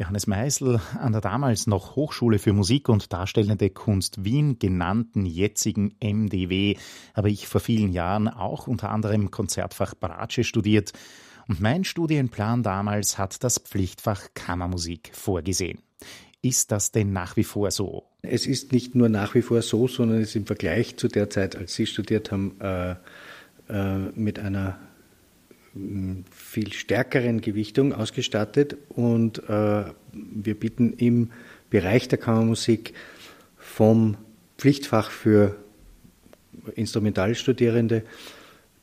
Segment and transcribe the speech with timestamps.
[0.00, 5.96] Johannes Meisel an der damals noch Hochschule für Musik und Darstellende Kunst Wien genannten jetzigen
[6.00, 6.76] MDW
[7.14, 10.92] habe ich vor vielen Jahren auch unter anderem Konzertfach Bratsche studiert
[11.48, 15.80] und mein Studienplan damals hat das Pflichtfach Kammermusik vorgesehen.
[16.42, 18.04] Ist das denn nach wie vor so?
[18.22, 21.28] Es ist nicht nur nach wie vor so, sondern es ist im Vergleich zu der
[21.28, 22.94] Zeit, als Sie studiert haben, äh,
[23.68, 24.78] äh, mit einer
[26.30, 31.30] viel stärkeren Gewichtung ausgestattet und äh, wir bieten im
[31.70, 32.94] Bereich der Kammermusik
[33.56, 34.16] vom
[34.56, 35.56] Pflichtfach für
[36.74, 38.02] Instrumentalstudierende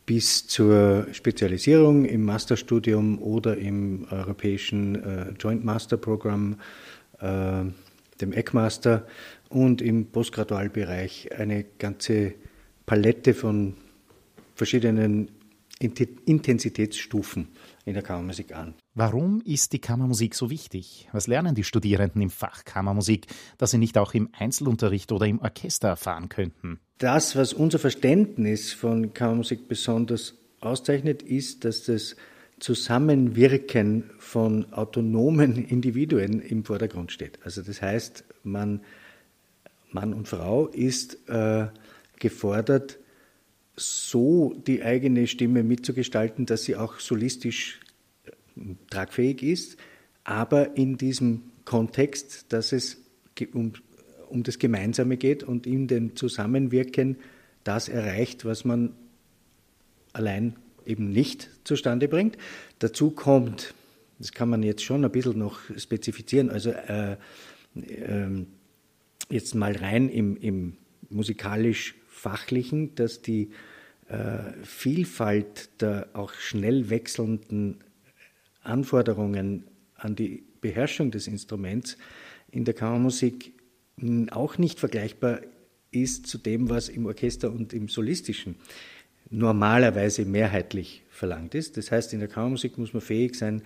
[0.05, 6.57] bis zur Spezialisierung im Masterstudium oder im europäischen äh, Joint Master Programm,
[7.19, 7.63] äh,
[8.21, 9.07] dem ECMaster
[9.49, 12.35] und im Postgradualbereich eine ganze
[12.85, 13.73] Palette von
[14.53, 15.31] verschiedenen
[15.79, 17.49] Intensitätsstufen
[17.85, 18.75] in der Kammermusik an.
[18.93, 21.09] Warum ist die Kammermusik so wichtig?
[21.11, 25.39] Was lernen die Studierenden im Fach Kammermusik, das sie nicht auch im Einzelunterricht oder im
[25.39, 26.79] Orchester erfahren könnten?
[26.97, 32.15] Das, was unser Verständnis von Kammermusik besonders auszeichnet, ist, dass das
[32.59, 37.39] Zusammenwirken von autonomen Individuen im Vordergrund steht.
[37.43, 38.81] Also das heißt, man,
[39.91, 41.67] Mann und Frau ist äh,
[42.19, 42.97] gefordert,
[43.77, 47.79] so die eigene Stimme mitzugestalten, dass sie auch solistisch
[48.25, 49.77] äh, tragfähig ist,
[50.23, 53.01] aber in diesem Kontext, dass es
[53.53, 53.73] um,
[54.29, 57.17] um das Gemeinsame geht und in dem Zusammenwirken
[57.63, 58.93] das erreicht, was man
[60.13, 62.37] allein eben nicht zustande bringt.
[62.79, 63.73] Dazu kommt,
[64.19, 67.17] das kann man jetzt schon ein bisschen noch spezifizieren, also äh,
[67.75, 68.45] äh,
[69.29, 70.77] jetzt mal rein im, im
[71.09, 73.49] musikalisch Fachlichen, dass die
[74.07, 77.83] äh, Vielfalt der auch schnell wechselnden
[78.63, 81.97] Anforderungen an die Beherrschung des Instruments
[82.51, 83.53] in der Kammermusik
[84.31, 85.41] auch nicht vergleichbar
[85.91, 88.55] ist zu dem, was im Orchester und im Solistischen
[89.29, 91.77] normalerweise mehrheitlich verlangt ist.
[91.77, 93.61] Das heißt, in der Kammermusik muss man fähig sein,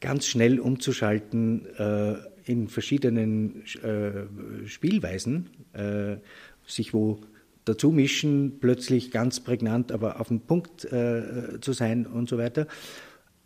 [0.00, 6.16] ganz schnell umzuschalten äh, in verschiedenen äh, Spielweisen, äh,
[6.66, 7.20] sich wo
[7.66, 12.66] dazu mischen, plötzlich ganz prägnant, aber auf dem Punkt äh, zu sein und so weiter.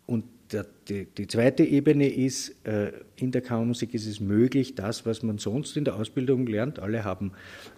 [0.05, 5.05] Und der, die, die, zweite Ebene ist, äh, in der Kammermusik ist es möglich, das,
[5.05, 7.31] was man sonst in der Ausbildung lernt, alle haben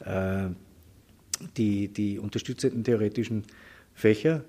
[0.06, 0.50] äh,
[1.58, 3.44] die, die unterstützenden theoretischen
[3.94, 4.44] Fächer,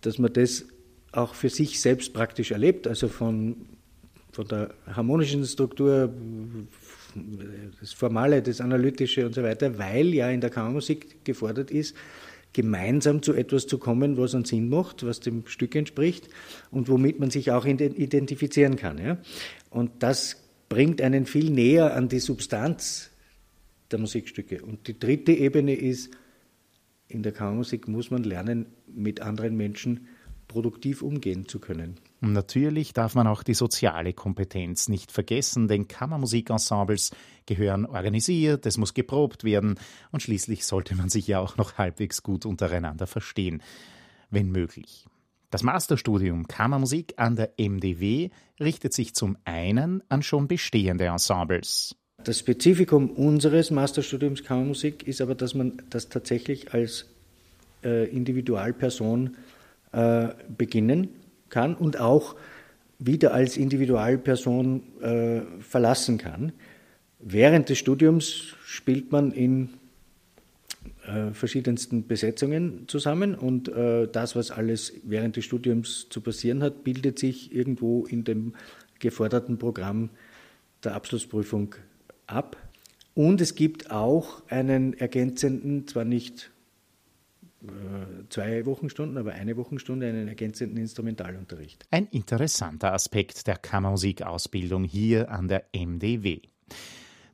[0.00, 0.66] dass man das
[1.10, 3.66] auch für sich selbst praktisch erlebt, also von,
[4.30, 6.12] von der harmonischen Struktur,
[7.80, 11.94] das Formale, das Analytische und so weiter, weil ja in der Kammermusik gefordert ist,
[12.52, 16.28] gemeinsam zu etwas zu kommen, was einen Sinn macht, was dem Stück entspricht
[16.70, 18.98] und womit man sich auch identifizieren kann.
[18.98, 19.18] Ja?
[19.70, 20.36] Und das
[20.68, 23.10] bringt einen viel näher an die Substanz
[23.90, 24.62] der Musikstücke.
[24.62, 26.10] Und die dritte Ebene ist,
[27.08, 30.08] in der Kammermusik muss man lernen, mit anderen Menschen
[30.48, 31.96] produktiv umgehen zu können.
[32.20, 37.12] Und natürlich darf man auch die soziale Kompetenz nicht vergessen, denn Kammermusikensembles
[37.46, 39.78] gehören organisiert, es muss geprobt werden
[40.10, 43.62] und schließlich sollte man sich ja auch noch halbwegs gut untereinander verstehen,
[44.30, 45.06] wenn möglich.
[45.50, 48.30] Das Masterstudium Kammermusik an der MDW
[48.60, 51.94] richtet sich zum einen an schon bestehende Ensembles.
[52.24, 57.06] Das Spezifikum unseres Masterstudiums Kammermusik ist aber, dass man das tatsächlich als
[57.84, 59.36] äh, Individualperson
[59.92, 61.08] äh, beginnen
[61.48, 62.36] kann und auch
[62.98, 66.52] wieder als Individualperson äh, verlassen kann.
[67.20, 69.70] Während des Studiums spielt man in
[71.06, 76.84] äh, verschiedensten Besetzungen zusammen und äh, das, was alles während des Studiums zu passieren hat,
[76.84, 78.54] bildet sich irgendwo in dem
[78.98, 80.10] geforderten Programm
[80.84, 81.74] der Abschlussprüfung
[82.26, 82.56] ab.
[83.14, 86.50] Und es gibt auch einen ergänzenden, zwar nicht
[88.28, 91.84] zwei Wochenstunden, aber eine Wochenstunde einen ergänzenden Instrumentalunterricht.
[91.90, 96.40] Ein interessanter Aspekt der Kammermusikausbildung hier an der MDW.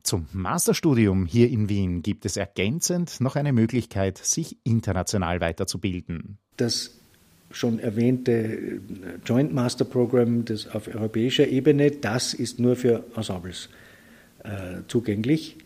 [0.03, 6.37] Zum Masterstudium hier in Wien gibt es ergänzend noch eine Möglichkeit, sich international weiterzubilden.
[6.59, 6.91] Das
[7.51, 8.81] schon erwähnte
[9.25, 13.71] Joint Master Program das auf europäischer Ebene, das ist nur für Ensembles
[14.43, 15.57] äh, zugänglich.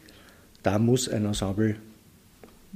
[0.63, 1.77] Da muss ein Ensemble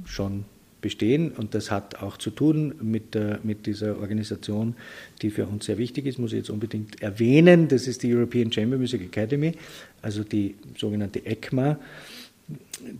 [0.03, 0.45] schon
[0.83, 4.75] bestehen und das hat auch zu tun mit, der, mit dieser Organisation,
[5.23, 7.67] die für uns sehr wichtig ist, muss ich jetzt unbedingt erwähnen.
[7.67, 9.53] Das ist die European Chamber Music Academy,
[10.03, 11.79] also die sogenannte ECMA,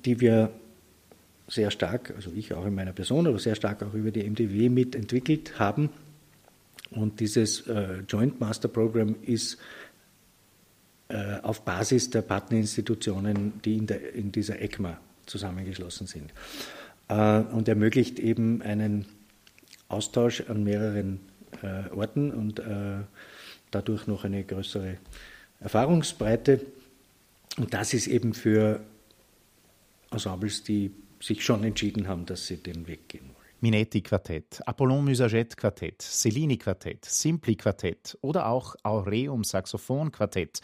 [0.05, 0.49] die wir
[1.47, 4.69] sehr stark, also ich auch in meiner Person, aber sehr stark auch über die MDW
[4.69, 5.89] mitentwickelt haben.
[6.91, 9.57] Und dieses äh, Joint Master Program ist
[11.09, 16.31] äh, auf Basis der Partnerinstitutionen, die in, der, in dieser ECMA zusammengeschlossen sind.
[17.13, 19.05] Äh, und ermöglicht eben einen
[19.87, 21.19] Austausch an mehreren
[21.61, 22.61] äh, Orten und
[23.71, 24.97] dadurch noch eine größere
[25.59, 26.61] Erfahrungsbreite.
[27.57, 28.81] Und das ist eben für
[30.11, 33.43] Ensembles, die sich schon entschieden haben, dass sie den Weg gehen wollen.
[33.61, 40.61] Minetti Quartett, Apollon Musaget Quartett, Cellini Quartett, Simpli Quartett oder auch Aureum Saxophon Quartett.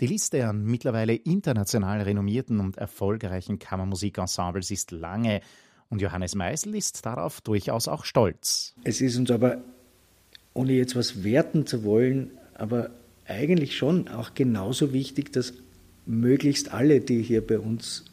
[0.00, 5.42] Die Liste an mittlerweile international renommierten und erfolgreichen Kammermusikensembles ist lange
[5.90, 8.74] und Johannes Meisel ist darauf durchaus auch stolz.
[8.84, 9.62] Es ist uns aber,
[10.54, 12.90] ohne jetzt was werten zu wollen, aber
[13.26, 15.54] eigentlich schon auch genauso wichtig, dass
[16.06, 18.04] möglichst alle, die hier bei uns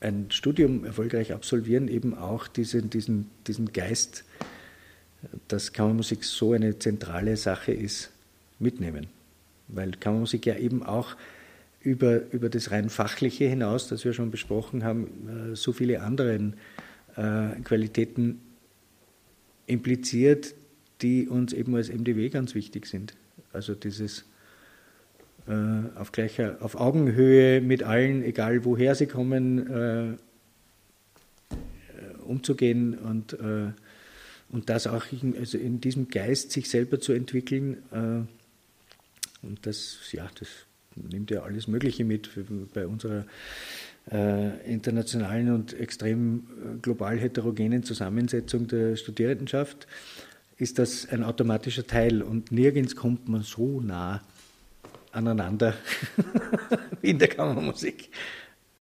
[0.00, 4.24] ein Studium erfolgreich absolvieren, eben auch diesen, diesen, diesen Geist,
[5.48, 8.10] dass Kammermusik so eine zentrale Sache ist,
[8.58, 9.08] mitnehmen.
[9.68, 11.16] Weil Kammermusik ja eben auch
[11.86, 16.52] über, über das rein fachliche hinaus, das wir schon besprochen haben, äh, so viele andere
[17.14, 18.40] äh, Qualitäten
[19.66, 20.54] impliziert,
[21.00, 23.14] die uns eben als MDW ganz wichtig sind.
[23.52, 24.24] Also dieses
[25.46, 25.52] äh,
[25.94, 30.18] auf gleicher, auf Augenhöhe mit allen, egal woher sie kommen,
[32.24, 33.36] umzugehen und,
[34.48, 37.76] und das auch in, also in diesem Geist sich selber zu entwickeln.
[39.42, 40.48] Und das, ja, das
[41.10, 42.30] nimmt ja alles Mögliche mit
[42.74, 43.24] bei unserer
[44.10, 46.46] äh, internationalen und extrem
[46.82, 49.86] global heterogenen Zusammensetzung der Studierendenschaft
[50.58, 54.22] ist das ein automatischer Teil und nirgends kommt man so nah
[55.12, 55.74] aneinander
[57.00, 58.10] wie in der Kammermusik.